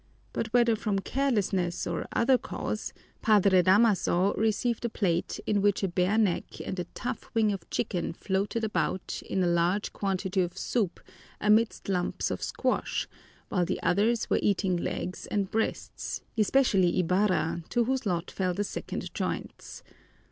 But 0.33 0.47
whether 0.47 0.75
from 0.75 0.97
carelessness 0.97 1.85
or 1.85 2.07
other 2.11 2.39
cause, 2.39 2.91
Padre 3.21 3.61
Damaso 3.61 4.33
received 4.33 4.83
a 4.83 4.89
plate 4.89 5.39
in 5.45 5.61
which 5.61 5.83
a 5.83 5.87
bare 5.87 6.17
neck 6.17 6.59
and 6.65 6.79
a 6.79 6.85
tough 6.95 7.29
wing 7.35 7.51
of 7.53 7.69
chicken 7.69 8.13
floated 8.13 8.63
about 8.63 9.21
in 9.29 9.43
a 9.43 9.47
large 9.47 9.93
quantity 9.93 10.41
of 10.41 10.57
soup 10.57 11.01
amid 11.39 11.87
lumps 11.87 12.31
of 12.31 12.41
squash, 12.41 13.07
while 13.49 13.63
the 13.63 13.79
others 13.83 14.27
were 14.27 14.39
eating 14.41 14.75
legs 14.75 15.27
and 15.27 15.51
breasts, 15.51 16.21
especially 16.35 16.97
Ibarra, 16.99 17.61
to 17.69 17.83
whose 17.83 18.03
lot 18.07 18.31
fell 18.31 18.55
the 18.55 18.63
second 18.63 19.13
joints. 19.13 19.83